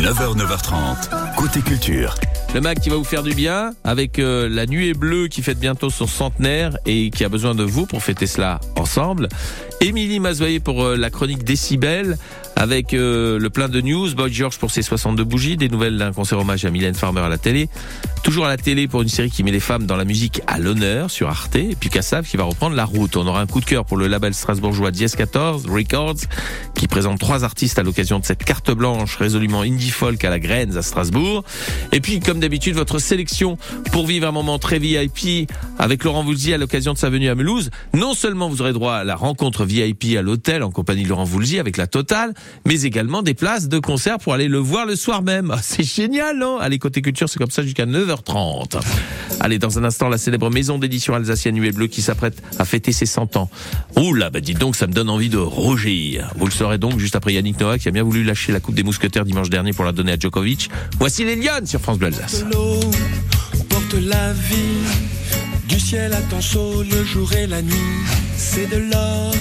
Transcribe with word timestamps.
9h, 0.00 0.36
9h30, 0.36 1.34
côté 1.34 1.60
culture. 1.60 2.14
Le 2.54 2.60
mag 2.60 2.78
qui 2.78 2.88
va 2.88 2.94
vous 2.94 3.04
faire 3.04 3.24
du 3.24 3.34
bien 3.34 3.72
avec 3.82 4.20
euh, 4.20 4.48
la 4.48 4.64
nuée 4.64 4.94
bleue 4.94 5.26
qui 5.26 5.42
fête 5.42 5.58
bientôt 5.58 5.90
son 5.90 6.06
centenaire 6.06 6.78
et 6.86 7.10
qui 7.10 7.24
a 7.24 7.28
besoin 7.28 7.56
de 7.56 7.64
vous 7.64 7.84
pour 7.84 8.00
fêter 8.00 8.28
cela 8.28 8.60
ensemble. 8.76 9.28
Émilie 9.80 10.20
Mazoyer 10.20 10.60
pour 10.60 10.84
euh, 10.84 10.96
la 10.96 11.10
chronique 11.10 11.42
Décibel 11.42 12.16
avec 12.58 12.92
euh, 12.92 13.38
le 13.38 13.50
plein 13.50 13.68
de 13.68 13.80
news. 13.80 14.12
Boy 14.16 14.32
George 14.32 14.58
pour 14.58 14.72
ses 14.72 14.82
62 14.82 15.22
bougies, 15.22 15.56
des 15.56 15.68
nouvelles 15.68 15.96
d'un 15.96 16.12
concert 16.12 16.40
hommage 16.40 16.64
à 16.64 16.70
Mylène 16.70 16.94
Farmer 16.94 17.20
à 17.20 17.28
la 17.28 17.38
télé. 17.38 17.68
Toujours 18.24 18.46
à 18.46 18.48
la 18.48 18.56
télé 18.56 18.88
pour 18.88 19.00
une 19.00 19.08
série 19.08 19.30
qui 19.30 19.44
met 19.44 19.52
les 19.52 19.60
femmes 19.60 19.86
dans 19.86 19.94
la 19.94 20.04
musique 20.04 20.42
à 20.48 20.58
l'honneur 20.58 21.08
sur 21.08 21.28
Arte. 21.28 21.54
Et 21.54 21.76
puis 21.78 21.88
Kassav 21.88 22.26
qui 22.26 22.36
va 22.36 22.42
reprendre 22.42 22.74
la 22.74 22.84
route. 22.84 23.16
On 23.16 23.28
aura 23.28 23.40
un 23.40 23.46
coup 23.46 23.60
de 23.60 23.64
cœur 23.64 23.84
pour 23.84 23.96
le 23.96 24.08
label 24.08 24.34
strasbourgeois 24.34 24.90
Diez 24.90 25.06
14 25.08 25.66
Records 25.66 26.26
qui 26.74 26.88
présente 26.88 27.20
trois 27.20 27.44
artistes 27.44 27.78
à 27.78 27.84
l'occasion 27.84 28.18
de 28.18 28.24
cette 28.24 28.42
carte 28.42 28.72
blanche 28.72 29.16
résolument 29.16 29.60
indie 29.60 29.90
folk 29.90 30.24
à 30.24 30.30
la 30.30 30.40
graine 30.40 30.76
à 30.76 30.82
Strasbourg. 30.82 31.44
Et 31.92 32.00
puis 32.00 32.18
comme 32.18 32.40
d'habitude 32.40 32.74
votre 32.74 32.98
sélection 32.98 33.56
pour 33.92 34.06
vivre 34.06 34.26
un 34.26 34.32
moment 34.32 34.58
très 34.58 34.80
VIP 34.80 35.48
avec 35.78 36.02
Laurent 36.02 36.24
Voulzy 36.24 36.52
à 36.52 36.58
l'occasion 36.58 36.92
de 36.92 36.98
sa 36.98 37.08
venue 37.08 37.28
à 37.28 37.36
Mulhouse. 37.36 37.70
Non 37.94 38.14
seulement 38.14 38.48
vous 38.48 38.62
aurez 38.62 38.72
droit 38.72 38.94
à 38.94 39.04
la 39.04 39.14
rencontre 39.14 39.64
VIP 39.64 40.16
à 40.18 40.22
l'hôtel 40.22 40.64
en 40.64 40.72
compagnie 40.72 41.04
de 41.04 41.08
Laurent 41.08 41.24
Voulzy 41.24 41.60
avec 41.60 41.76
la 41.76 41.86
totale, 41.86 42.34
mais 42.66 42.82
également 42.82 43.22
des 43.22 43.34
places 43.34 43.68
de 43.68 43.78
concert 43.78 44.18
pour 44.18 44.34
aller 44.34 44.48
le 44.48 44.58
voir 44.58 44.86
le 44.86 44.96
soir 44.96 45.22
même. 45.22 45.52
Ah, 45.54 45.60
c'est 45.62 45.82
génial, 45.82 46.38
non 46.38 46.58
Allez, 46.58 46.78
côté 46.78 47.02
culture, 47.02 47.28
c'est 47.28 47.38
comme 47.38 47.50
ça 47.50 47.62
jusqu'à 47.62 47.86
9h30. 47.86 48.80
Allez, 49.40 49.58
dans 49.58 49.78
un 49.78 49.84
instant, 49.84 50.08
la 50.08 50.18
célèbre 50.18 50.50
maison 50.50 50.78
d'édition 50.78 51.14
alsacienne 51.14 51.54
Nuée 51.54 51.72
Bleue 51.72 51.86
qui 51.86 52.02
s'apprête 52.02 52.42
à 52.58 52.64
fêter 52.64 52.92
ses 52.92 53.06
100 53.06 53.36
ans. 53.36 53.50
Oula, 53.96 54.30
bah 54.30 54.40
dites 54.40 54.58
donc, 54.58 54.76
ça 54.76 54.86
me 54.86 54.92
donne 54.92 55.10
envie 55.10 55.28
de 55.28 55.38
rougir. 55.38 56.32
Vous 56.36 56.46
le 56.46 56.50
saurez 56.52 56.78
donc 56.78 56.98
juste 56.98 57.16
après 57.16 57.34
Yannick 57.34 57.60
Noah 57.60 57.78
qui 57.78 57.88
a 57.88 57.90
bien 57.90 58.02
voulu 58.02 58.24
lâcher 58.24 58.52
la 58.52 58.60
Coupe 58.60 58.74
des 58.74 58.82
Mousquetaires 58.82 59.24
dimanche 59.24 59.50
dernier 59.50 59.72
pour 59.72 59.84
la 59.84 59.92
donner 59.92 60.12
à 60.12 60.18
Djokovic. 60.18 60.70
Voici 60.98 61.24
les 61.24 61.36
Lyon 61.36 61.64
sur 61.64 61.80
France 61.80 61.98
Bleu 61.98 62.08
Alsace. 62.08 62.44
Porte 63.68 63.94
la 63.94 64.32
vie, 64.32 64.56
du 65.68 65.78
ciel 65.78 66.12
à 66.12 66.20
ton 66.22 66.40
saut, 66.40 66.82
le 66.82 67.04
jour 67.04 67.32
et 67.32 67.46
la 67.46 67.62
nuit, 67.62 67.74
c'est 68.36 68.68
de 68.68 68.76
l'or. 68.90 69.34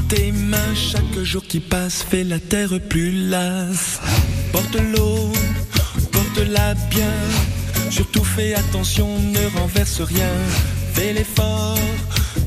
Tes 0.00 0.32
mains, 0.32 0.74
chaque 0.74 1.22
jour 1.22 1.42
qui 1.46 1.60
passe 1.60 2.02
fait 2.02 2.24
la 2.24 2.38
terre 2.38 2.80
plus 2.88 3.10
lasse. 3.28 4.00
Porte 4.50 4.76
l'eau, 4.76 5.32
porte-la 6.10 6.74
bien, 6.90 7.14
surtout 7.90 8.24
fais 8.24 8.54
attention, 8.54 9.18
ne 9.18 9.58
renverse 9.58 10.00
rien. 10.00 10.32
Fais 10.94 11.12
l'effort, 11.12 11.78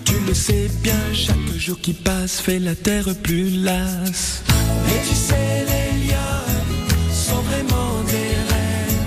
tu 0.05 0.13
le 0.27 0.33
sais 0.33 0.69
bien, 0.81 0.99
chaque 1.13 1.57
jour 1.57 1.79
qui 1.79 1.93
passe 1.93 2.39
fait 2.39 2.59
la 2.59 2.75
terre 2.75 3.13
plus 3.21 3.49
lasse. 3.63 4.43
Et 4.88 5.07
tu 5.07 5.16
sais, 5.16 5.66
les 5.66 6.07
lions 6.07 6.45
sont 7.11 7.41
vraiment 7.41 8.03
des 8.05 8.33
reines. 8.49 9.05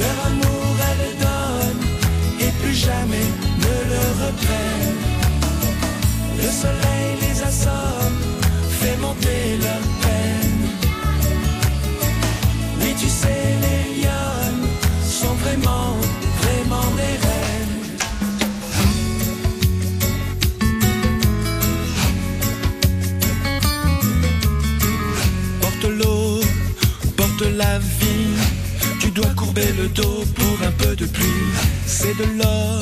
Leur 0.00 0.26
amour, 0.26 0.76
elles 0.90 1.18
donnent 1.20 2.48
et 2.48 2.52
plus 2.62 2.74
jamais 2.74 3.26
ne 3.58 3.90
le 3.90 4.26
reprennent. 4.26 4.67
Le 6.40 6.50
soleil 6.50 7.16
les 7.20 7.42
assomme, 7.42 8.20
fait 8.80 8.96
monter 8.98 9.58
leur 9.60 9.84
peine. 10.02 10.68
Oui, 12.80 12.94
tu 12.98 13.08
sais, 13.08 13.56
les 13.64 14.02
lions 14.02 14.68
sont 15.02 15.34
vraiment, 15.34 15.96
vraiment 16.42 16.88
des 16.96 17.16
reines. 17.26 17.78
Porte 25.60 25.86
l'eau, 25.98 26.40
porte 27.16 27.42
la 27.56 27.78
vie. 27.78 28.36
Tu 29.00 29.10
dois 29.10 29.34
courber 29.34 29.72
le 29.76 29.88
dos 29.88 30.24
pour 30.36 30.66
un 30.66 30.72
peu 30.72 30.94
de 30.94 31.06
pluie. 31.06 31.50
C'est 31.86 32.16
de 32.16 32.24
l'or 32.38 32.80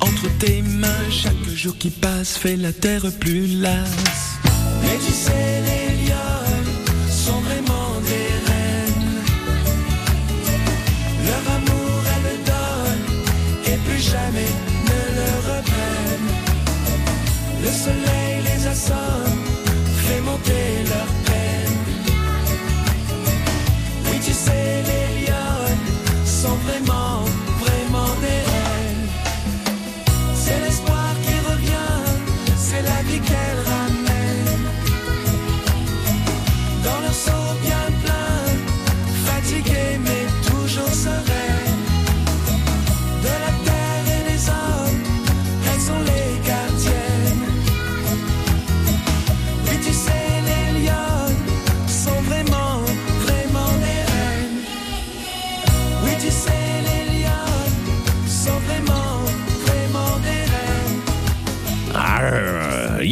entre 0.00 0.28
tes 0.38 0.62
mains. 0.62 1.10
Chaque 1.10 1.44
jour 1.62 1.78
qui 1.78 1.90
passe 1.90 2.36
fait 2.38 2.56
la 2.56 2.72
terre 2.72 3.04
plus 3.20 3.46
lasse. 3.60 4.41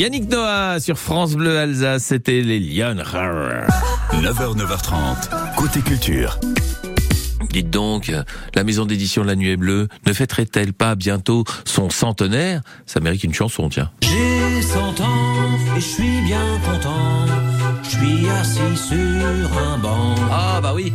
Yannick 0.00 0.31
Noah 0.31 0.81
sur 0.81 0.99
France 0.99 1.34
Bleu 1.34 1.59
Alsace, 1.59 2.05
c'était 2.05 2.41
les 2.41 2.59
Lyon. 2.59 2.97
Arr. 3.12 3.66
9h, 4.15 4.56
9h30, 4.56 5.55
côté 5.56 5.81
culture. 5.81 6.41
Dites 7.50 7.69
donc, 7.69 8.09
euh, 8.09 8.22
la 8.55 8.65
maison 8.65 8.87
d'édition 8.87 9.21
de 9.21 9.27
la 9.27 9.37
Nuée 9.37 9.59
Bleue 9.59 9.89
ne 10.06 10.12
fêterait-elle 10.15 10.72
pas 10.72 10.94
bientôt 10.94 11.44
son 11.66 11.91
centenaire? 11.91 12.62
Ça 12.87 13.00
mérite 13.00 13.25
une 13.25 13.34
chanson, 13.34 13.69
tiens. 13.69 13.91
J'ai 14.00 14.62
100 14.62 15.00
ans 15.03 15.50
et 15.77 15.81
je 15.81 15.84
suis 15.84 16.21
bien 16.22 16.47
content. 16.65 17.27
Je 17.83 17.89
suis 17.91 18.27
assis 18.31 18.77
sur 18.89 19.59
un 19.69 19.77
banc 19.77 20.15
Ah 20.33 20.60
bah 20.62 20.72
oui. 20.75 20.94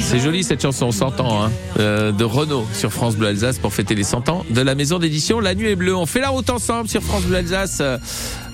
C'est 0.00 0.18
joli 0.18 0.44
cette 0.44 0.60
chanson, 0.60 0.86
on 0.86 0.92
s'entend, 0.92 1.44
hein, 1.44 1.50
euh, 1.78 2.12
de 2.12 2.24
Renault 2.24 2.66
sur 2.74 2.92
France 2.92 3.16
Bleu 3.16 3.28
Alsace 3.28 3.58
pour 3.58 3.72
fêter 3.72 3.94
les 3.94 4.02
100 4.04 4.28
ans 4.28 4.44
de 4.50 4.60
la 4.60 4.74
maison 4.74 4.98
d'édition 4.98 5.40
La 5.40 5.54
Nuit 5.54 5.68
est 5.68 5.76
Bleue. 5.76 5.96
On 5.96 6.04
fait 6.04 6.20
la 6.20 6.28
route 6.28 6.50
ensemble 6.50 6.88
sur 6.88 7.02
France 7.02 7.22
Bleu 7.22 7.36
Alsace. 7.36 7.78
Euh, 7.80 7.96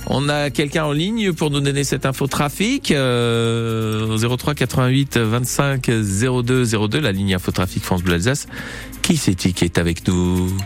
On 0.07 0.29
a 0.29 0.51
quelqu'un 0.51 0.85
en 0.85 0.93
ligne 0.93 1.33
pour 1.33 1.51
nous 1.51 1.59
donner 1.61 1.83
cette 1.85 2.07
info 2.07 2.29
trafic 2.29 2.93
euh, 2.93 4.07
au 4.07 4.37
03 4.37 4.55
88 4.55 5.19
25 5.19 5.91
02 5.91 6.65
02, 6.89 7.01
la 7.01 7.13
ligne 7.13 7.35
infotrafic 7.35 7.83
France 7.83 8.03
Bleu 8.05 8.15
Alsace. 8.15 8.47
Qui 9.03 9.17
c'est-il 9.17 9.53
qui 9.53 9.65
est 9.65 9.79
avec 9.79 10.07
nous? 10.07 10.57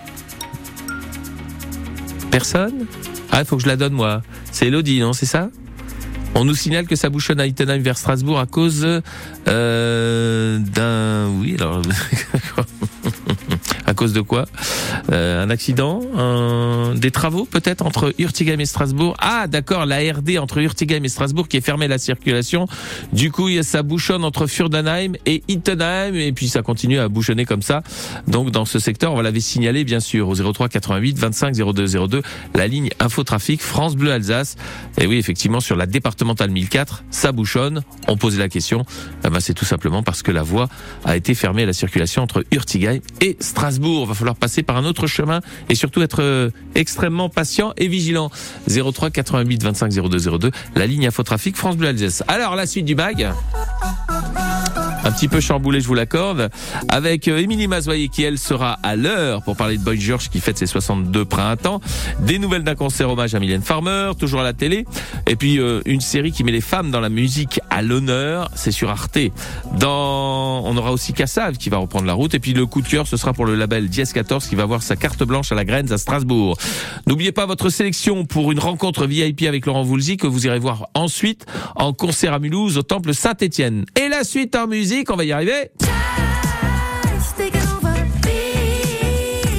Personne? 2.30 2.86
Ah, 3.30 3.40
il 3.40 3.46
faut 3.46 3.56
que 3.56 3.62
je 3.62 3.68
la 3.68 3.76
donne 3.76 3.94
moi. 3.94 4.20
C'est 4.50 4.66
Elodie, 4.66 5.00
non 5.00 5.12
C'est 5.14 5.26
ça? 5.26 5.48
On 6.34 6.44
nous 6.44 6.54
signale 6.54 6.86
que 6.86 6.96
ça 6.96 7.08
bouchonne 7.08 7.40
à 7.40 7.46
Ittenheim 7.46 7.78
vers 7.78 7.98
Strasbourg 7.98 8.38
à 8.38 8.46
cause 8.46 8.86
euh, 9.48 10.58
d'un... 10.58 11.28
Oui, 11.40 11.56
alors... 11.58 11.82
de 14.12 14.20
quoi 14.20 14.46
Euh, 15.12 15.42
Un 15.44 15.50
accident 15.50 16.00
un- 16.16 16.94
Des 16.96 17.10
travaux 17.12 17.44
peut-être 17.44 17.84
entre 17.86 18.12
Urtigheim 18.18 18.58
et 18.60 18.66
Strasbourg 18.66 19.14
Ah 19.20 19.46
d'accord, 19.46 19.86
la 19.86 19.98
RD 19.98 20.38
entre 20.38 20.58
Urtigheim 20.58 21.04
et 21.04 21.08
Strasbourg 21.08 21.46
qui 21.48 21.56
est 21.56 21.60
fermée 21.64 21.84
à 21.84 21.88
la 21.88 21.98
circulation. 21.98 22.66
Du 23.12 23.30
coup, 23.30 23.48
ça 23.62 23.82
bouchonne 23.82 24.24
entre 24.24 24.46
Furdenheim 24.46 25.12
et 25.26 25.42
Ittenheim 25.48 26.14
et 26.14 26.32
puis 26.32 26.48
ça 26.48 26.62
continue 26.62 26.98
à 26.98 27.08
bouchonner 27.08 27.44
comme 27.44 27.62
ça. 27.62 27.82
Donc 28.26 28.50
dans 28.50 28.64
ce 28.64 28.78
secteur, 28.78 29.12
on 29.12 29.16
va 29.16 29.22
l'avait 29.22 29.40
signalé 29.40 29.84
bien 29.84 30.00
sûr 30.00 30.28
au 30.28 30.34
03 30.34 30.68
88 30.68 31.18
25 31.18 31.54
02 31.54 31.86
02, 32.08 32.22
la 32.54 32.66
ligne 32.66 32.88
infotrafic 32.98 33.60
France 33.62 33.94
Bleu 33.94 34.10
Alsace. 34.12 34.56
Et 34.98 35.06
oui, 35.06 35.16
effectivement, 35.18 35.60
sur 35.60 35.76
la 35.76 35.86
départementale 35.86 36.50
1004, 36.50 37.04
ça 37.10 37.30
bouchonne. 37.32 37.82
On 38.08 38.16
posait 38.16 38.38
la 38.38 38.48
question. 38.48 38.84
Eh 39.24 39.28
ben, 39.30 39.38
c'est 39.40 39.54
tout 39.54 39.64
simplement 39.64 40.02
parce 40.02 40.22
que 40.22 40.30
la 40.32 40.42
voie 40.42 40.68
a 41.04 41.16
été 41.16 41.34
fermée 41.34 41.62
à 41.62 41.66
la 41.66 41.72
circulation 41.72 42.22
entre 42.22 42.44
Urtigheim 42.50 42.98
et 43.20 43.36
Strasbourg. 43.40 43.91
Va 44.06 44.14
falloir 44.14 44.36
passer 44.36 44.62
par 44.62 44.76
un 44.76 44.84
autre 44.84 45.06
chemin 45.06 45.40
et 45.68 45.74
surtout 45.74 46.02
être 46.02 46.22
euh, 46.22 46.50
extrêmement 46.74 47.28
patient 47.28 47.72
et 47.76 47.88
vigilant. 47.88 48.30
03 48.68 49.10
88 49.10 49.62
25 49.62 49.92
02 49.92 50.38
02, 50.38 50.50
la 50.74 50.86
ligne 50.86 51.06
infotrafic 51.06 51.56
France 51.56 51.76
Bleu 51.76 51.88
Alsace. 51.88 52.22
Alors, 52.28 52.56
la 52.56 52.66
suite 52.66 52.84
du 52.84 52.94
mag. 52.94 53.32
Un 55.12 55.14
petit 55.14 55.28
peu 55.28 55.40
chamboulé, 55.40 55.82
je 55.82 55.86
vous 55.86 55.94
l'accorde, 55.94 56.48
avec 56.88 57.28
euh, 57.28 57.36
Émilie 57.36 57.66
Mazoyer 57.66 58.08
qui, 58.08 58.22
elle, 58.22 58.38
sera 58.38 58.78
à 58.82 58.96
l'heure 58.96 59.42
pour 59.42 59.56
parler 59.56 59.76
de 59.76 59.82
Boy 59.82 60.00
George 60.00 60.30
qui 60.30 60.40
fête 60.40 60.56
ses 60.56 60.64
62 60.64 61.26
printemps, 61.26 61.82
des 62.20 62.38
nouvelles 62.38 62.64
d'un 62.64 62.74
concert 62.74 63.10
hommage 63.10 63.34
à 63.34 63.38
Mylène 63.38 63.60
Farmer, 63.60 64.12
toujours 64.18 64.40
à 64.40 64.42
la 64.42 64.54
télé, 64.54 64.86
et 65.26 65.36
puis 65.36 65.58
euh, 65.58 65.82
une 65.84 66.00
série 66.00 66.32
qui 66.32 66.44
met 66.44 66.50
les 66.50 66.62
femmes 66.62 66.90
dans 66.90 67.00
la 67.00 67.10
musique 67.10 67.60
à 67.68 67.82
l'honneur, 67.82 68.50
c'est 68.54 68.70
sur 68.70 68.88
Arte. 68.88 69.18
Dans, 69.78 70.64
on 70.64 70.74
aura 70.78 70.92
aussi 70.92 71.12
Cassav 71.12 71.58
qui 71.58 71.68
va 71.68 71.76
reprendre 71.76 72.06
la 72.06 72.14
route, 72.14 72.32
et 72.32 72.38
puis 72.38 72.54
le 72.54 72.64
coup 72.64 72.80
de 72.80 72.88
cœur, 72.88 73.06
ce 73.06 73.18
sera 73.18 73.34
pour 73.34 73.44
le 73.44 73.54
label 73.54 73.90
Diez 73.90 74.04
14 74.06 74.46
qui 74.46 74.54
va 74.54 74.62
avoir 74.62 74.82
sa 74.82 74.96
carte 74.96 75.22
blanche 75.24 75.52
à 75.52 75.54
la 75.54 75.66
Graines 75.66 75.92
à 75.92 75.98
Strasbourg. 75.98 76.56
N'oubliez 77.06 77.32
pas 77.32 77.44
votre 77.44 77.68
sélection 77.68 78.24
pour 78.24 78.50
une 78.50 78.60
rencontre 78.60 79.04
VIP 79.06 79.42
avec 79.42 79.66
Laurent 79.66 79.82
Voulzy 79.82 80.16
que 80.16 80.26
vous 80.26 80.46
irez 80.46 80.58
voir 80.58 80.88
ensuite 80.94 81.44
en 81.76 81.92
concert 81.92 82.32
à 82.32 82.38
Mulhouse 82.38 82.78
au 82.78 82.82
Temple 82.82 83.12
Saint-Étienne. 83.12 83.84
Et 84.02 84.08
la 84.08 84.24
suite 84.24 84.56
en 84.56 84.66
musique, 84.66 85.01
on 85.10 85.16
va 85.16 85.24
y 85.24 85.32
arriver. 85.32 85.70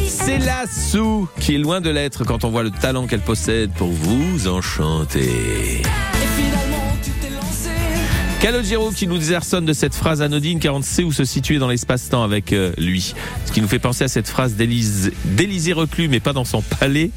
C'est 0.08 0.38
la 0.40 0.66
Sou 0.68 1.28
qui 1.40 1.56
est 1.56 1.58
loin 1.58 1.82
de 1.82 1.90
l'être 1.90 2.24
quand 2.24 2.44
on 2.44 2.50
voit 2.50 2.64
le 2.64 2.72
talent 2.72 3.08
qu'elle 3.08 3.22
possède 3.22 3.72
pour 3.74 3.90
vous 3.90 4.48
enchanter. 4.48 5.82
Calogero 8.42 8.92
qui 8.92 9.08
nous 9.08 9.18
désarçonne 9.18 9.66
de 9.66 9.74
cette 9.74 9.96
phrase 9.96 10.22
anodine 10.22 10.60
car 10.60 10.76
on 10.76 10.80
ne 10.80 10.84
sait 10.84 11.04
où 11.04 11.14
se 11.14 11.24
situer 11.24 11.60
dans 11.60 11.70
l'espace-temps 11.70 12.24
avec 12.24 12.52
euh, 12.52 12.74
lui. 12.78 13.14
Ce 13.46 13.52
qui 13.54 13.62
nous 13.62 13.70
fait 13.70 13.80
penser 13.80 14.04
à 14.04 14.10
cette 14.10 14.28
phrase 14.28 14.56
d'Élysée 14.56 15.74
reclus 15.74 16.10
mais 16.10 16.20
pas 16.20 16.34
dans 16.34 16.44
son 16.44 16.62
palais. 16.62 17.12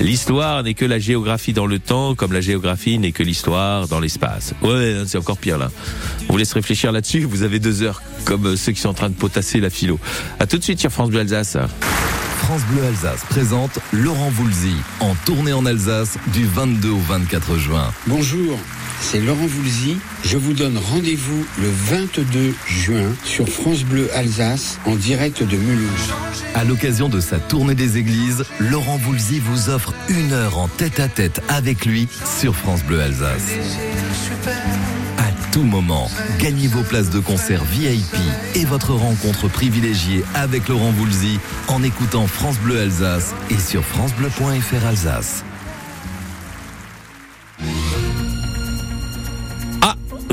L'histoire 0.00 0.62
n'est 0.62 0.74
que 0.74 0.84
la 0.84 0.98
géographie 0.98 1.52
dans 1.52 1.66
le 1.66 1.78
temps 1.78 2.14
comme 2.14 2.32
la 2.32 2.40
géographie 2.40 2.98
n'est 2.98 3.12
que 3.12 3.22
l'histoire 3.22 3.88
dans 3.88 4.00
l'espace. 4.00 4.54
Ouais, 4.62 4.96
c'est 5.06 5.18
encore 5.18 5.38
pire 5.38 5.58
là. 5.58 5.70
On 6.28 6.32
vous 6.32 6.38
laisse 6.38 6.52
réfléchir 6.52 6.92
là-dessus, 6.92 7.20
vous 7.20 7.42
avez 7.42 7.58
deux 7.58 7.82
heures 7.82 8.02
comme 8.24 8.46
euh, 8.46 8.56
ceux 8.56 8.72
qui 8.72 8.80
sont 8.80 8.88
en 8.88 8.94
train 8.94 9.08
de 9.08 9.14
potasser 9.14 9.60
la 9.60 9.70
philo. 9.70 9.98
À 10.40 10.46
tout 10.46 10.58
de 10.58 10.64
suite 10.64 10.80
sur 10.80 10.90
France 10.90 11.10
Bleu 11.10 11.20
Alsace. 11.20 11.56
France 12.38 12.62
Bleu 12.72 12.84
Alsace 12.84 13.24
présente 13.30 13.78
Laurent 13.92 14.30
Voulzy 14.30 14.74
en 15.00 15.14
tournée 15.24 15.52
en 15.52 15.64
Alsace 15.64 16.18
du 16.32 16.44
22 16.44 16.90
au 16.90 16.98
24 16.98 17.56
juin. 17.56 17.90
Bonjour, 18.06 18.58
c'est 19.04 19.20
Laurent 19.20 19.46
Voulzy. 19.46 19.98
Je 20.24 20.38
vous 20.38 20.54
donne 20.54 20.78
rendez-vous 20.78 21.44
le 21.58 21.68
22 21.68 22.54
juin 22.66 23.12
sur 23.22 23.46
France 23.46 23.84
Bleu 23.84 24.08
Alsace 24.14 24.78
en 24.86 24.94
direct 24.94 25.42
de 25.42 25.56
Mulhouse. 25.56 26.14
À 26.54 26.64
l'occasion 26.64 27.10
de 27.10 27.20
sa 27.20 27.38
tournée 27.38 27.74
des 27.74 27.98
églises, 27.98 28.44
Laurent 28.58 28.96
Voulzy 28.96 29.40
vous 29.40 29.68
offre 29.68 29.92
une 30.08 30.32
heure 30.32 30.56
en 30.56 30.68
tête-à-tête 30.68 31.42
avec 31.48 31.84
lui 31.84 32.08
sur 32.40 32.56
France 32.56 32.82
Bleu 32.82 33.02
Alsace. 33.02 33.52
À 35.18 35.52
tout 35.52 35.64
moment, 35.64 36.10
gagnez 36.38 36.68
vos 36.68 36.82
places 36.82 37.10
de 37.10 37.20
concert 37.20 37.62
VIP 37.64 38.16
et 38.54 38.64
votre 38.64 38.94
rencontre 38.94 39.48
privilégiée 39.48 40.24
avec 40.34 40.68
Laurent 40.68 40.92
Voulzy 40.92 41.38
en 41.68 41.82
écoutant 41.82 42.26
France 42.26 42.58
Bleu 42.58 42.80
Alsace 42.80 43.34
et 43.50 43.58
sur 43.58 43.84
francebleu.fr 43.84 44.86
Alsace. 44.86 45.44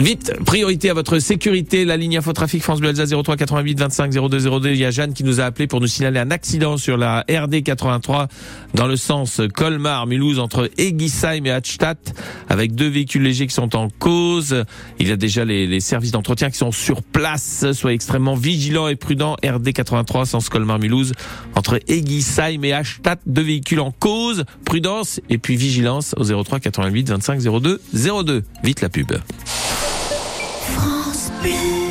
Vite, 0.02 0.34
priorité 0.46 0.90
à 0.90 0.94
votre 0.94 1.20
sécurité. 1.20 1.86
La 1.86 1.98
ligne 1.98 2.18
infotrafic 2.18 2.64
France 2.64 2.80
Bleu 2.80 2.90
Alsace 2.90 3.10
03 3.10 3.36
88 3.36 3.80
25 3.80 4.12
02 4.14 4.60
02. 4.60 4.70
Il 4.70 4.78
y 4.78 4.86
a 4.86 4.92
Jeanne 4.92 5.14
qui 5.14 5.24
nous 5.24 5.42
a 5.42 5.44
appelé 5.44 5.68
pour 5.68 5.82
nous 5.82 5.88
signaler 5.88 6.20
un 6.20 6.32
accident 6.32 6.78
sur 6.78 6.98
la 6.98 7.26
RD 7.30 7.62
83 7.64 8.28
dans 8.74 8.88
le 8.88 8.96
sens 8.96 9.42
Colmar-Mulhouse 9.54 10.40
entre 10.40 10.70
Egisheim 10.78 11.46
et 11.46 11.52
Hadstadt 11.52 12.14
avec 12.50 12.74
deux 12.74 12.88
véhicules 12.88 13.22
légers 13.22 13.48
qui 13.48 13.54
sont 13.54 13.76
en 13.76 13.90
cause. 13.90 14.64
Il 15.00 15.10
y 15.10 15.12
a 15.12 15.18
déjà 15.18 15.46
les, 15.46 15.80
services 15.80 16.12
d'entretien 16.12 16.50
qui 16.50 16.58
sont 16.58 16.72
sur 16.72 17.02
place. 17.02 17.66
Soyez 17.74 17.96
extrêmement 17.96 18.36
vigilants 18.36 18.88
et 18.88 18.96
prudents. 18.96 19.36
RD 19.44 19.74
83 19.74 20.26
sens 20.26 20.50
Colmar-Mulhouse 20.50 21.12
entre 21.56 21.80
Egisheim 21.88 22.64
et 22.64 22.74
Hadstadt. 22.74 23.20
Deux 23.26 23.44
véhicules 23.44 23.82
en 23.82 23.92
cause. 23.92 24.46
Prudence 24.66 25.20
et 25.30 25.38
puis 25.38 25.58
vigilance 25.58 26.16
au 26.18 26.24
03 26.24 26.60
88 26.60 27.10
25 27.10 27.42
02 27.42 27.82
02. 28.24 28.44
Vite 28.64 28.82
la 28.82 28.90
pub. 28.90 29.12
happy. 31.44 31.91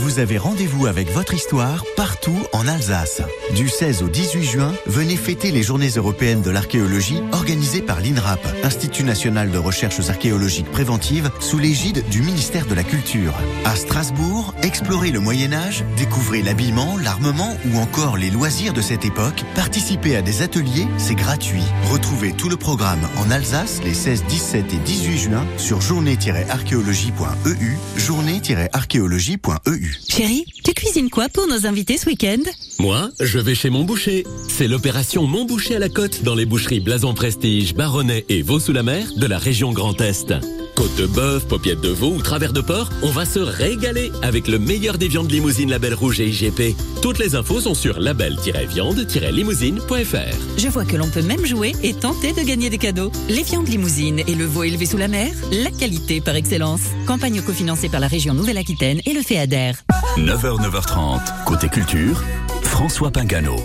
Vous 0.00 0.18
avez 0.18 0.38
rendez-vous 0.38 0.86
avec 0.86 1.10
votre 1.10 1.34
histoire 1.34 1.84
partout 1.94 2.38
en 2.54 2.66
Alsace. 2.66 3.20
Du 3.54 3.68
16 3.68 4.02
au 4.02 4.08
18 4.08 4.44
juin, 4.44 4.72
venez 4.86 5.14
fêter 5.14 5.50
les 5.50 5.62
Journées 5.62 5.90
européennes 5.90 6.40
de 6.40 6.48
l'archéologie 6.48 7.20
organisées 7.32 7.82
par 7.82 8.00
l'INRAP, 8.00 8.40
Institut 8.64 9.04
national 9.04 9.50
de 9.50 9.58
recherches 9.58 10.08
archéologiques 10.08 10.70
préventives, 10.70 11.30
sous 11.38 11.58
l'égide 11.58 12.02
du 12.08 12.22
ministère 12.22 12.64
de 12.64 12.74
la 12.74 12.82
Culture. 12.82 13.34
À 13.66 13.76
Strasbourg, 13.76 14.54
explorez 14.62 15.10
le 15.10 15.20
Moyen 15.20 15.52
Âge, 15.52 15.84
découvrez 15.98 16.40
l'habillement, 16.40 16.96
l'armement 16.96 17.54
ou 17.66 17.78
encore 17.78 18.16
les 18.16 18.30
loisirs 18.30 18.72
de 18.72 18.80
cette 18.80 19.04
époque. 19.04 19.44
Participez 19.54 20.16
à 20.16 20.22
des 20.22 20.40
ateliers, 20.40 20.88
c'est 20.96 21.14
gratuit. 21.14 21.64
Retrouvez 21.90 22.32
tout 22.32 22.48
le 22.48 22.56
programme 22.56 23.06
en 23.18 23.30
Alsace 23.30 23.82
les 23.84 23.92
16, 23.92 24.24
17 24.24 24.72
et 24.72 24.78
18 24.78 25.18
juin 25.18 25.46
sur 25.58 25.82
journée-archéologie.eu, 25.82 27.76
journée-archéologie.eu. 27.98 29.89
Chérie, 30.08 30.44
tu 30.64 30.72
cuisines 30.74 31.10
quoi 31.10 31.28
pour 31.28 31.46
nos 31.46 31.66
invités 31.66 31.96
ce 31.96 32.06
week-end 32.06 32.42
Moi, 32.78 33.10
je 33.20 33.38
vais 33.38 33.54
chez 33.54 33.70
mon 33.70 33.84
boucher. 33.84 34.24
C'est 34.48 34.68
l'opération 34.68 35.26
Mon 35.26 35.44
boucher 35.44 35.76
à 35.76 35.78
la 35.78 35.88
côte 35.88 36.22
dans 36.22 36.34
les 36.34 36.46
boucheries 36.46 36.80
Blason 36.80 37.14
Prestige, 37.14 37.74
Baronnet 37.74 38.24
et 38.28 38.42
Vaux-sous-la-Mer 38.42 39.06
de 39.16 39.26
la 39.26 39.38
région 39.38 39.72
Grand 39.72 40.00
Est. 40.00 40.34
Côte 40.74 40.94
de 40.96 41.06
bœuf, 41.06 41.46
paupiette 41.46 41.80
de 41.80 41.88
veau 41.88 42.12
ou 42.14 42.20
travers 42.22 42.52
de 42.52 42.60
porc, 42.60 42.90
on 43.02 43.10
va 43.10 43.24
se 43.24 43.38
régaler 43.38 44.10
avec 44.22 44.48
le 44.48 44.58
meilleur 44.58 44.98
des 44.98 45.06
viandes 45.08 45.30
limousine 45.30 45.70
Label 45.70 45.94
Rouge 45.94 46.20
et 46.20 46.28
IGP. 46.28 46.74
Toutes 47.02 47.18
les 47.18 47.34
infos 47.34 47.60
sont 47.60 47.74
sur 47.74 48.00
label-viande-limousine.fr. 48.00 50.58
Je 50.58 50.68
vois 50.68 50.84
que 50.84 50.96
l'on 50.96 51.08
peut 51.08 51.22
même 51.22 51.46
jouer 51.46 51.72
et 51.82 51.94
tenter 51.94 52.32
de 52.32 52.42
gagner 52.42 52.68
des 52.70 52.78
cadeaux. 52.78 53.10
Les 53.28 53.42
viandes 53.42 53.68
limousines 53.68 54.20
et 54.26 54.34
le 54.34 54.46
veau 54.46 54.64
élevé 54.64 54.86
sous 54.86 54.96
la 54.96 55.08
mer, 55.08 55.30
la 55.52 55.70
qualité 55.70 56.20
par 56.20 56.34
excellence. 56.36 56.80
Campagne 57.06 57.42
cofinancée 57.42 57.88
par 57.88 58.00
la 58.00 58.08
région 58.08 58.34
Nouvelle-Aquitaine 58.34 59.00
et 59.06 59.12
le 59.12 59.22
FEADER. 59.22 59.72
9h, 60.16 60.60
9h30, 60.60 61.44
côté 61.44 61.68
culture, 61.68 62.22
François 62.62 63.10
Pingano. 63.10 63.56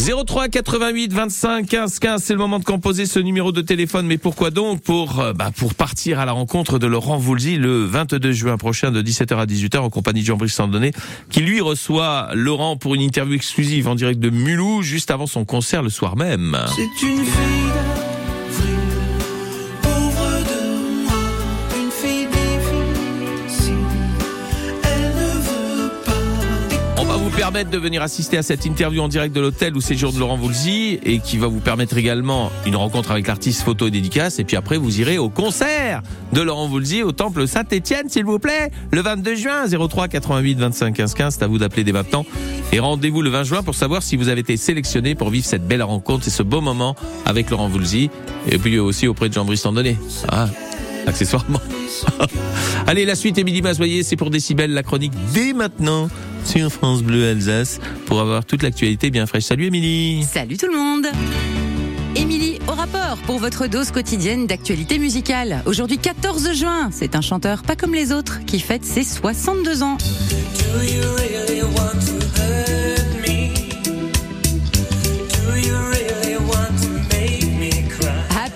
03 0.00 0.48
88 0.48 1.12
25 1.12 1.66
15 1.68 1.98
15, 1.98 2.22
c'est 2.22 2.32
le 2.32 2.38
moment 2.38 2.58
de 2.58 2.64
composer 2.64 3.04
ce 3.04 3.18
numéro 3.18 3.52
de 3.52 3.60
téléphone. 3.60 4.06
Mais 4.06 4.16
pourquoi 4.16 4.50
donc 4.50 4.80
Pour 4.80 5.20
euh, 5.20 5.34
bah, 5.34 5.50
pour 5.54 5.74
partir 5.74 6.18
à 6.18 6.24
la 6.24 6.32
rencontre 6.32 6.78
de 6.78 6.86
Laurent 6.86 7.18
Voulzy 7.18 7.56
le 7.56 7.84
22 7.84 8.32
juin 8.32 8.56
prochain 8.56 8.90
de 8.92 9.02
17h 9.02 9.36
à 9.36 9.44
18h 9.44 9.78
en 9.78 9.90
compagnie 9.90 10.22
de 10.22 10.26
Jean-Brice 10.26 10.54
Sandonné, 10.54 10.92
qui 11.28 11.40
lui 11.40 11.60
reçoit 11.60 12.30
Laurent 12.32 12.78
pour 12.78 12.94
une 12.94 13.02
interview 13.02 13.34
exclusive 13.34 13.88
en 13.88 13.94
direct 13.94 14.20
de 14.20 14.30
Mulhouse 14.30 14.86
juste 14.86 15.10
avant 15.10 15.26
son 15.26 15.44
concert 15.44 15.82
le 15.82 15.90
soir 15.90 16.16
même. 16.16 16.56
C'est 16.74 17.06
une 17.06 17.24
fille 17.24 17.99
permettre 27.50 27.70
de 27.70 27.78
venir 27.78 28.00
assister 28.00 28.38
à 28.38 28.44
cette 28.44 28.64
interview 28.64 29.02
en 29.02 29.08
direct 29.08 29.34
de 29.34 29.40
l'hôtel 29.40 29.76
où 29.76 29.80
séjourne 29.80 30.16
Laurent 30.16 30.36
Voulzy 30.36 31.00
et 31.02 31.18
qui 31.18 31.36
va 31.36 31.48
vous 31.48 31.58
permettre 31.58 31.96
également 31.96 32.52
une 32.64 32.76
rencontre 32.76 33.10
avec 33.10 33.26
l'artiste 33.26 33.62
photo 33.62 33.88
et 33.88 33.90
dédicace. 33.90 34.38
Et 34.38 34.44
puis 34.44 34.56
après 34.56 34.76
vous 34.76 35.00
irez 35.00 35.18
au 35.18 35.30
concert 35.30 36.00
de 36.32 36.42
Laurent 36.42 36.68
Voulzy 36.68 37.02
au 37.02 37.10
temple 37.10 37.48
Saint-Étienne 37.48 38.08
s'il 38.08 38.24
vous 38.24 38.38
plaît 38.38 38.70
le 38.92 39.00
22 39.00 39.34
juin 39.34 39.64
03 39.66 40.06
88 40.06 40.58
25 40.60 40.94
15 40.94 41.14
15 41.14 41.34
c'est 41.34 41.42
à 41.42 41.48
vous 41.48 41.58
d'appeler 41.58 41.82
dès 41.82 41.90
maintenant. 41.90 42.24
Et 42.70 42.78
rendez-vous 42.78 43.20
le 43.20 43.30
20 43.30 43.42
juin 43.42 43.62
pour 43.64 43.74
savoir 43.74 44.04
si 44.04 44.14
vous 44.14 44.28
avez 44.28 44.42
été 44.42 44.56
sélectionné 44.56 45.16
pour 45.16 45.30
vivre 45.30 45.44
cette 45.44 45.66
belle 45.66 45.82
rencontre 45.82 46.28
et 46.28 46.30
ce 46.30 46.44
beau 46.44 46.60
moment 46.60 46.94
avec 47.26 47.50
Laurent 47.50 47.68
Voulzy. 47.68 48.10
Et 48.48 48.58
puis 48.58 48.78
aussi 48.78 49.08
auprès 49.08 49.28
de 49.28 49.34
Jean-Brice 49.34 49.62
Tandonnet 49.62 49.96
ah, 50.28 50.46
accessoirement. 51.04 51.60
Allez, 52.86 53.04
la 53.04 53.16
suite, 53.16 53.38
Émilie 53.38 53.62
Mazoyer, 53.62 54.04
c'est 54.04 54.16
pour 54.16 54.30
Décibel, 54.30 54.72
la 54.72 54.84
chronique 54.84 55.12
dès 55.34 55.52
maintenant 55.52 56.08
sur 56.44 56.70
France 56.70 57.02
Bleu 57.02 57.28
Alsace 57.28 57.80
pour 58.06 58.20
avoir 58.20 58.44
toute 58.44 58.62
l'actualité 58.62 59.10
bien 59.10 59.26
fraîche. 59.26 59.44
Salut 59.44 59.66
Émilie 59.66 60.24
Salut 60.24 60.56
tout 60.56 60.66
le 60.66 60.76
monde 60.76 61.06
Émilie, 62.16 62.58
au 62.66 62.72
rapport 62.72 63.18
pour 63.26 63.38
votre 63.38 63.68
dose 63.68 63.92
quotidienne 63.92 64.46
d'actualité 64.46 64.98
musicale. 64.98 65.62
Aujourd'hui 65.64 65.98
14 65.98 66.52
juin, 66.54 66.90
c'est 66.90 67.14
un 67.14 67.20
chanteur 67.20 67.62
pas 67.62 67.76
comme 67.76 67.94
les 67.94 68.12
autres 68.12 68.44
qui 68.46 68.58
fête 68.58 68.84
ses 68.84 69.04
62 69.04 69.82
ans. 69.82 69.96
Do 69.96 70.82
you 70.82 71.49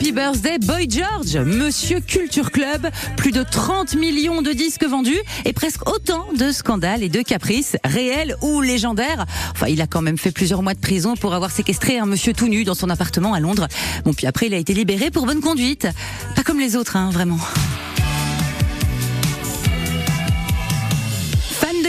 Happy 0.04 0.12
birthday 0.12 0.58
Boy 0.58 0.87
George, 0.87 1.34
Monsieur 1.34 1.99
Culture 1.99 2.50
Club, 2.50 2.90
plus 3.16 3.32
de 3.32 3.42
30 3.42 3.94
millions 3.94 4.42
de 4.42 4.52
disques 4.52 4.84
vendus 4.84 5.18
et 5.46 5.54
presque 5.54 5.88
autant 5.88 6.26
de 6.38 6.52
scandales 6.52 7.02
et 7.02 7.08
de 7.08 7.23
caprices, 7.23 7.78
réels 7.84 8.37
ou 8.42 8.61
légendaires. 8.61 9.25
Enfin, 9.52 9.68
il 9.68 9.80
a 9.80 9.87
quand 9.87 10.02
même 10.02 10.18
fait 10.18 10.30
plusieurs 10.30 10.62
mois 10.62 10.75
de 10.75 10.78
prison 10.78 11.16
pour 11.16 11.32
avoir 11.32 11.50
séquestré 11.50 11.99
un 11.99 12.04
monsieur 12.04 12.34
tout 12.34 12.49
nu 12.49 12.64
dans 12.64 12.75
son 12.75 12.90
appartement 12.90 13.32
à 13.32 13.40
Londres. 13.40 13.66
Bon, 14.04 14.12
puis 14.12 14.26
après, 14.26 14.49
il 14.49 14.52
a 14.52 14.58
été 14.58 14.75
libéré 14.75 15.11
pour 15.11 15.25
bonne 15.25 15.40
conduite. 15.40 15.88
Pas 16.37 16.42
comme 16.42 16.61
les 16.61 16.76
autres, 16.76 16.96
hein, 16.96 17.08
vraiment. 17.11 17.38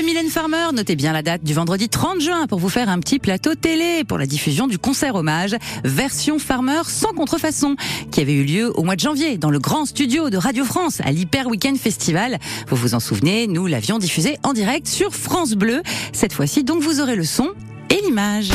Mylène 0.06 0.30
Farmer, 0.30 0.68
notez 0.72 0.96
bien 0.96 1.14
la 1.14 1.24
date 1.24 1.44
du 1.44 1.56
vendredi 1.56 1.90
30 1.90 2.22
juin 2.22 2.46
pour 2.46 2.60
vous 2.60 2.70
faire 2.70 2.90
un 2.90 3.00
petit 3.00 3.18
plateau 3.18 3.56
télé 3.56 4.04
pour 4.04 4.20
la 4.20 4.28
diffusion 4.28 4.68
du 4.68 4.78
concert 4.78 5.16
hommage 5.16 5.56
version 5.84 6.38
Farmer 6.38 6.82
sans 6.88 7.14
contrefaçon 7.14 7.76
qui 8.12 8.22
avait 8.22 8.34
eu 8.34 8.44
lieu 8.44 8.72
au 8.78 8.84
mois 8.84 8.96
de 8.96 9.00
janvier 9.00 9.40
dans 9.40 9.50
le 9.50 9.58
grand 9.58 9.86
studio 9.86 10.30
de 10.30 10.38
Radio 10.38 10.64
France 10.64 11.02
à 11.04 11.12
l'Hyper 11.12 11.48
Weekend 11.48 11.78
Festival. 11.78 12.38
Vous 12.68 12.76
vous 12.76 12.94
en 12.94 13.00
souvenez, 13.00 13.48
nous 13.48 13.66
l'avions 13.66 13.98
diffusé 13.98 14.38
en 14.44 14.54
direct 14.54 14.88
sur 14.88 15.16
France 15.16 15.54
Bleu. 15.54 15.82
Cette 16.14 16.34
fois-ci, 16.34 16.64
donc 16.64 16.84
vous 16.84 17.02
aurez 17.02 17.16
le 17.16 17.24
son 17.24 17.50
et 17.90 18.00
l'image. 18.06 18.52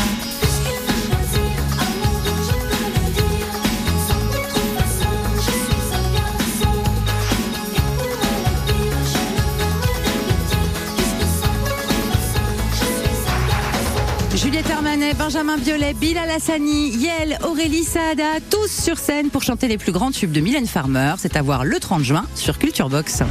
Benjamin 14.91 15.57
Biolay, 15.57 15.95
Bilal 15.95 16.29
Hassani, 16.29 16.89
Yel, 16.89 17.39
Aurélie 17.45 17.85
Saada, 17.85 18.41
tous 18.51 18.67
sur 18.67 18.99
scène 18.99 19.31
pour 19.31 19.45
chanter 19.45 19.69
les 19.69 19.79
plus 19.79 19.93
grands 19.93 20.11
tubes 20.11 20.33
de 20.33 20.41
Mylène 20.41 20.67
Farmer. 20.67 21.15
C'est 21.17 21.37
à 21.37 21.43
voir 21.43 21.65
le 21.65 21.79
30 21.79 22.03
juin 22.03 22.27
sur 22.35 22.59
Culture 22.59 22.89
Box. 22.89 23.23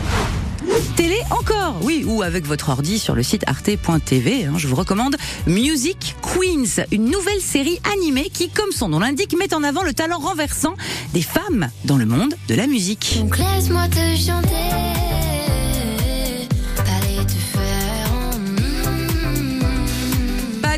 Télé 0.95 1.17
encore, 1.31 1.75
oui, 1.81 2.05
ou 2.07 2.21
avec 2.21 2.45
votre 2.45 2.69
ordi 2.69 2.97
sur 2.97 3.13
le 3.13 3.23
site 3.23 3.43
arte.tv. 3.45 4.45
hein, 4.45 4.53
je 4.55 4.67
vous 4.67 4.75
recommande 4.75 5.17
Music 5.47 6.15
Queens, 6.21 6.85
une 6.93 7.11
nouvelle 7.11 7.41
série 7.41 7.79
animée 7.93 8.29
qui, 8.33 8.49
comme 8.49 8.71
son 8.71 8.87
nom 8.87 8.99
l'indique, 8.99 9.35
met 9.37 9.53
en 9.53 9.61
avant 9.61 9.83
le 9.83 9.93
talent 9.93 10.19
renversant 10.19 10.75
des 11.13 11.21
femmes 11.21 11.69
dans 11.83 11.97
le 11.97 12.05
monde 12.05 12.35
de 12.47 12.55
la 12.55 12.67
musique. 12.67 13.17
Donc 13.19 13.37
laisse-moi 13.37 13.85
te 13.89 14.15
chanter. 14.15 14.98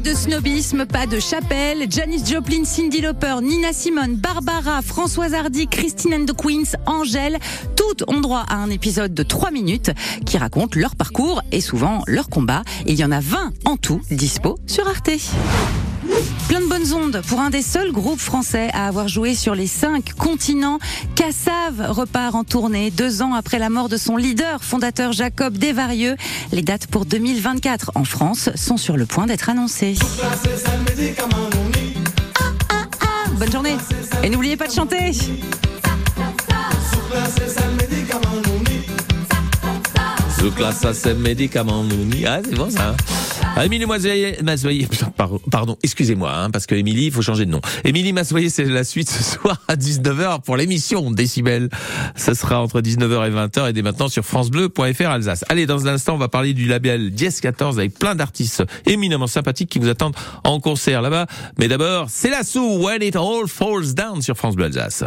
De 0.01 0.13
snobisme, 0.13 0.85
pas 0.85 1.05
de 1.05 1.19
chapelle. 1.19 1.85
Janis 1.89 2.23
Joplin, 2.25 2.65
Cindy 2.65 3.01
Lauper, 3.01 3.35
Nina 3.41 3.73
Simone, 3.73 4.15
Barbara, 4.15 4.81
Françoise 4.81 5.33
Hardy, 5.33 5.67
Christine 5.67 6.13
and 6.13 6.25
the 6.25 6.35
Queens, 6.35 6.75
Angèle, 6.85 7.37
toutes 7.75 8.03
ont 8.07 8.19
droit 8.19 8.43
à 8.47 8.55
un 8.55 8.69
épisode 8.69 9.13
de 9.13 9.23
3 9.23 9.51
minutes 9.51 9.91
qui 10.25 10.37
raconte 10.37 10.75
leur 10.75 10.95
parcours 10.95 11.41
et 11.51 11.61
souvent 11.61 12.03
leur 12.07 12.29
combat. 12.29 12.63
Il 12.87 12.95
y 12.95 13.03
en 13.03 13.11
a 13.11 13.19
20 13.19 13.53
en 13.65 13.77
tout 13.77 14.01
dispo 14.09 14.57
sur 14.65 14.87
Arte. 14.87 15.11
Plein 16.47 16.61
de 16.61 16.67
bonnes 16.67 16.93
ondes 16.93 17.21
pour 17.27 17.39
un 17.39 17.49
des 17.49 17.61
seuls 17.61 17.91
groupes 17.91 18.19
français 18.19 18.69
à 18.73 18.87
avoir 18.87 19.07
joué 19.07 19.35
sur 19.35 19.55
les 19.55 19.67
cinq 19.67 20.13
continents. 20.13 20.79
Cassav 21.15 21.85
repart 21.89 22.35
en 22.35 22.43
tournée 22.43 22.91
deux 22.91 23.21
ans 23.21 23.33
après 23.33 23.59
la 23.59 23.69
mort 23.69 23.89
de 23.89 23.97
son 23.97 24.17
leader, 24.17 24.63
fondateur 24.63 25.13
Jacob 25.13 25.57
Desvarieux. 25.57 26.15
Les 26.51 26.61
dates 26.61 26.87
pour 26.87 27.05
2024 27.05 27.91
en 27.95 28.03
France 28.03 28.49
sont 28.55 28.77
sur 28.77 28.97
le 28.97 29.05
point 29.05 29.27
d'être 29.27 29.49
annoncées. 29.49 29.95
Bonne 33.37 33.51
journée 33.51 33.77
et 34.23 34.29
n'oubliez 34.29 34.57
pas 34.57 34.67
de 34.67 34.73
chanter. 34.73 35.11
Ah, 42.27 42.39
c'est 42.43 42.55
bon 42.55 42.69
ça. 42.69 42.95
Ah, 43.55 43.65
Émilie 43.65 43.85
Mazoyer, 43.85 44.37
pardon, 45.49 45.77
excusez-moi, 45.83 46.31
hein, 46.33 46.49
parce 46.51 46.65
que 46.65 46.73
Émilie, 46.73 47.07
il 47.07 47.11
faut 47.11 47.21
changer 47.21 47.45
de 47.45 47.51
nom. 47.51 47.59
Émilie 47.83 48.13
Mazoyer, 48.13 48.49
c'est 48.49 48.63
la 48.63 48.83
suite 48.83 49.09
ce 49.09 49.21
soir 49.21 49.61
à 49.67 49.75
19h 49.75 50.41
pour 50.41 50.55
l'émission 50.55 51.11
Décibel. 51.11 51.69
Ce 52.15 52.33
sera 52.33 52.61
entre 52.61 52.79
19h 52.79 53.27
et 53.27 53.31
20h 53.31 53.69
et 53.69 53.73
dès 53.73 53.81
maintenant 53.81 54.07
sur 54.07 54.23
francebleu.fr 54.23 55.09
Alsace. 55.09 55.43
Allez, 55.49 55.65
dans 55.65 55.87
un 55.87 55.93
instant, 55.93 56.15
on 56.15 56.17
va 56.17 56.29
parler 56.29 56.53
du 56.53 56.65
label 56.65 57.11
Diez 57.11 57.29
14 57.29 57.77
avec 57.77 57.99
plein 57.99 58.15
d'artistes 58.15 58.63
éminemment 58.85 59.27
sympathiques 59.27 59.69
qui 59.69 59.79
vous 59.79 59.89
attendent 59.89 60.15
en 60.43 60.59
concert 60.59 61.01
là-bas. 61.01 61.27
Mais 61.59 61.67
d'abord, 61.67 62.07
c'est 62.09 62.29
la 62.29 62.43
sous 62.43 62.77
When 62.77 63.03
It 63.03 63.17
All 63.17 63.47
Falls 63.47 63.93
Down 63.93 64.21
sur 64.21 64.37
France 64.37 64.55
Bleu 64.55 64.65
Alsace. 64.65 65.03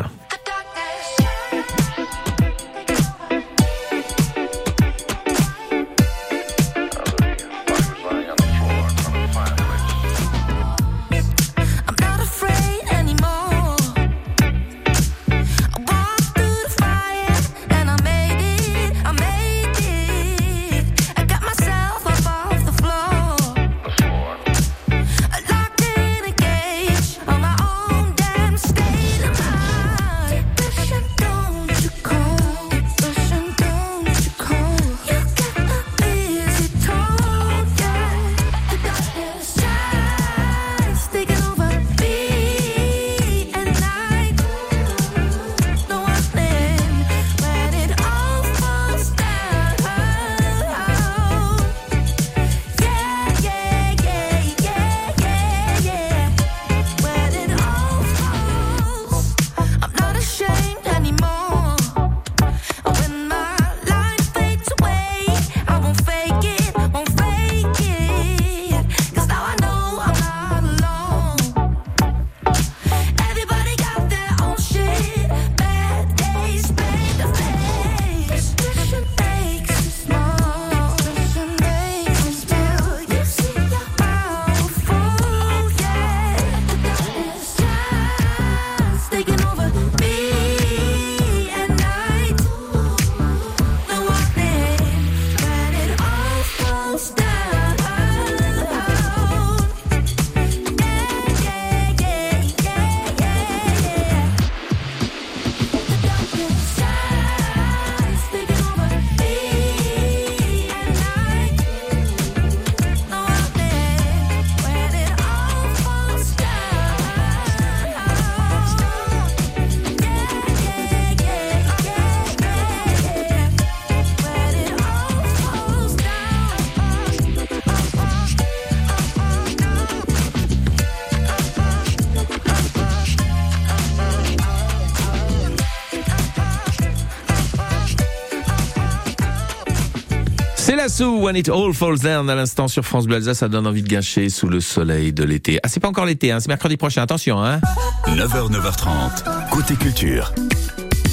Lasso, 140.97 141.17
When 141.17 141.35
It 141.35 141.49
All 141.49 141.75
Falls 141.75 141.99
Down 142.03 142.31
à 142.31 142.37
l'instant 142.37 142.69
sur 142.69 142.85
France 142.85 143.07
Bleu 143.07 143.17
Alsace, 143.17 143.39
ça 143.39 143.49
donne 143.49 143.67
envie 143.67 143.83
de 143.83 143.89
gâcher 143.89 144.29
sous 144.29 144.47
le 144.47 144.61
soleil 144.61 145.13
de 145.13 145.25
l'été. 145.25 145.59
Ah, 145.65 145.69
c'est 145.69 145.81
pas 145.81 145.89
encore 145.89 146.05
l'été, 146.05 146.31
hein, 146.31 146.39
c'est 146.39 146.47
mercredi 146.47 146.77
prochain, 146.77 147.03
attention, 147.03 147.43
hein. 147.43 147.61
9h, 148.07 148.53
9h30. 148.53 149.51
Côté 149.51 149.75
culture. 149.75 150.33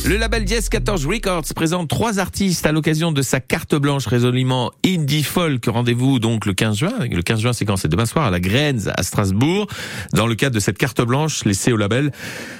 Le 0.05 0.17
label 0.17 0.45
Diez 0.45 0.59
14 0.69 1.07
Records 1.07 1.45
présente 1.55 1.89
trois 1.89 2.19
artistes 2.19 2.67
à 2.67 2.71
l'occasion 2.71 3.11
de 3.11 3.23
sa 3.23 3.39
carte 3.39 3.73
blanche 3.73 4.05
résolument 4.05 4.71
indie 4.85 5.23
folk. 5.23 5.65
Rendez-vous 5.65 6.19
donc 6.19 6.45
le 6.45 6.53
15 6.53 6.77
juin. 6.77 6.93
Le 7.09 7.21
15 7.23 7.39
juin, 7.39 7.53
c'est 7.53 7.65
quand? 7.65 7.77
C'est 7.77 7.87
demain 7.87 8.05
soir 8.05 8.25
à 8.25 8.29
la 8.29 8.39
Grenze 8.39 8.91
à 8.95 9.01
Strasbourg. 9.01 9.65
Dans 10.13 10.27
le 10.27 10.35
cadre 10.35 10.53
de 10.53 10.59
cette 10.59 10.77
carte 10.77 11.01
blanche 11.01 11.43
laissée 11.43 11.71
au 11.71 11.77
label, 11.77 12.11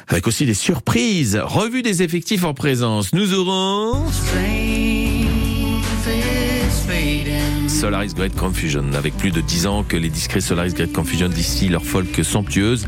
avec 0.08 0.26
aussi 0.26 0.48
des 0.48 0.56
surprises. 0.56 1.40
Revue 1.44 1.84
des 1.84 2.02
effectifs 2.02 2.44
en 2.44 2.56
présence. 2.56 3.14
Nous 3.14 3.36
aurons 3.36 4.06
Solaris 7.82 8.14
Great 8.14 8.36
Confusion. 8.36 8.94
Avec 8.94 9.18
plus 9.18 9.32
de 9.32 9.42
10 9.42 9.66
ans 9.66 9.84
que 9.84 9.98
les 9.98 10.10
discrets 10.10 10.40
Solaris 10.40 10.76
Great 10.76 10.94
Confusion 10.94 11.30
d'ici 11.30 11.68
leur 11.68 11.84
folk 11.84 12.24
somptueuse 12.24 12.88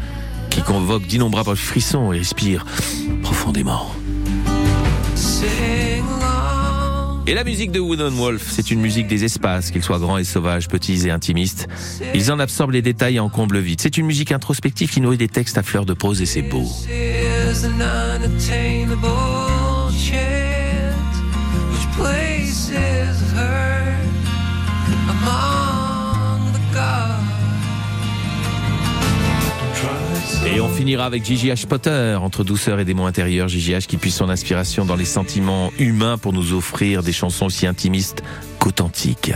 qui 0.52 0.62
convoque 0.62 1.08
d'innombrables 1.08 1.56
frissons 1.56 2.14
et 2.14 2.20
respire 2.20 2.64
profondément. 3.24 3.92
Et 7.26 7.34
la 7.34 7.44
musique 7.44 7.72
de 7.72 7.80
Wooden 7.80 8.14
Wolf, 8.14 8.52
c'est 8.52 8.70
une 8.70 8.82
musique 8.82 9.08
des 9.08 9.24
espaces, 9.24 9.72
qu'ils 9.72 9.82
soient 9.82 9.98
grands 9.98 10.20
et 10.20 10.24
sauvages, 10.24 10.68
petits 10.68 11.08
et 11.08 11.10
intimistes. 11.10 11.68
Ils 12.14 12.32
en 12.32 12.38
absorbent 12.38 12.74
les 12.74 12.84
détails 12.84 13.16
et 13.16 13.20
en 13.20 13.30
comblent 13.30 13.58
vite. 13.58 13.82
C'est 13.82 13.98
une 13.98 14.06
musique 14.06 14.32
introspective 14.32 14.92
qui 14.92 15.02
nourrit 15.02 15.18
des 15.18 15.28
textes 15.28 15.58
à 15.58 15.64
fleur 15.64 15.88
de 15.88 15.94
prose 15.94 16.22
et 16.22 16.28
c'est 16.28 16.44
beau. 16.44 16.68
Et 30.56 30.62
on 30.62 30.70
finira 30.70 31.06
avec 31.06 31.24
H. 31.24 31.66
Potter, 31.66 32.16
entre 32.22 32.44
douceur 32.44 32.80
et 32.80 32.86
démon 32.86 33.08
intérieur, 33.08 33.48
H 33.48 33.88
qui 33.88 33.98
puise 33.98 34.14
son 34.14 34.30
inspiration 34.30 34.86
dans 34.86 34.96
les 34.96 35.06
sentiments 35.06 35.72
humains 35.80 36.20
pour 36.20 36.32
nous 36.32 36.54
offrir 36.54 37.02
des 37.02 37.12
chansons 37.12 37.48
aussi 37.48 37.66
intimistes 37.66 38.24
qu'authentiques. 38.60 39.32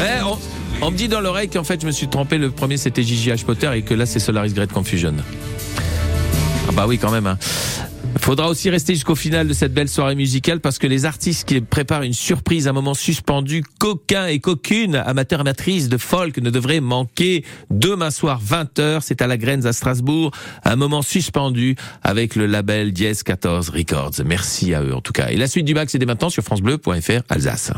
Eh, 0.00 0.22
on, 0.24 0.38
on 0.86 0.90
me 0.90 0.96
dit 0.96 1.08
dans 1.08 1.20
l'oreille 1.20 1.50
qu'en 1.50 1.64
fait 1.64 1.80
je 1.80 1.86
me 1.86 1.92
suis 1.92 2.08
trompé, 2.08 2.38
le 2.38 2.50
premier 2.50 2.78
c'était 2.78 3.02
H. 3.02 3.44
Potter 3.44 3.70
et 3.74 3.82
que 3.82 3.92
là 3.92 4.06
c'est 4.06 4.18
Solaris 4.18 4.54
Great 4.54 4.72
Confusion. 4.72 5.14
Ah 6.68 6.72
bah 6.72 6.86
oui 6.88 6.96
quand 6.98 7.10
même. 7.10 7.26
Hein. 7.26 7.38
Faudra 8.26 8.48
aussi 8.48 8.70
rester 8.70 8.92
jusqu'au 8.94 9.14
final 9.14 9.46
de 9.46 9.52
cette 9.52 9.72
belle 9.72 9.88
soirée 9.88 10.16
musicale 10.16 10.58
parce 10.58 10.80
que 10.80 10.88
les 10.88 11.04
artistes 11.04 11.46
qui 11.46 11.60
préparent 11.60 12.02
une 12.02 12.12
surprise, 12.12 12.66
un 12.66 12.72
moment 12.72 12.92
suspendu, 12.92 13.62
qu'aucun 13.78 14.26
et 14.26 14.40
qu'aucune 14.40 14.96
amateur 14.96 15.42
amatrice 15.42 15.88
de 15.88 15.96
folk 15.96 16.38
ne 16.38 16.50
devrait 16.50 16.80
manquer. 16.80 17.44
Demain 17.70 18.10
soir, 18.10 18.40
20h, 18.42 18.98
c'est 19.02 19.22
à 19.22 19.28
la 19.28 19.36
Graines 19.36 19.64
à 19.64 19.72
Strasbourg, 19.72 20.32
un 20.64 20.74
moment 20.74 21.02
suspendu 21.02 21.76
avec 22.02 22.34
le 22.34 22.46
label 22.46 22.92
Diez 22.92 23.12
14 23.24 23.68
Records. 23.68 24.14
Merci 24.24 24.74
à 24.74 24.82
eux 24.82 24.92
en 24.92 25.00
tout 25.00 25.12
cas. 25.12 25.28
Et 25.28 25.36
la 25.36 25.46
suite 25.46 25.64
du 25.64 25.74
bac, 25.74 25.88
c'est 25.88 25.98
dès 25.98 26.06
maintenant 26.06 26.28
sur 26.28 26.42
francebleu.fr 26.42 27.22
Alsace. 27.28 27.70